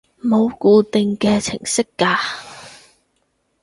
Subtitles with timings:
[0.19, 2.17] 冇固定嘅程式㗎